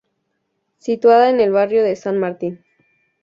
Situada 0.79 1.29
en 1.29 1.39
el 1.39 1.51
barrio 1.51 1.83
de 1.83 1.95
San 1.95 2.17
Martín. 2.17 2.65